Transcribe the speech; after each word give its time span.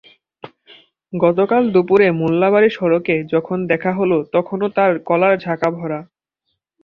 গতকাল 1.13 1.63
দুপুরে 1.73 2.07
মোল্লাবাড়ি 2.19 2.69
সড়কে 2.69 3.15
যখন 3.33 3.57
দেখা 3.67 3.91
হলো 3.93 4.17
তখনো 4.33 4.65
তাঁর 4.77 4.91
কলার 5.07 5.33
ঝাঁকা 5.37 5.69
ভরা। 5.77 5.99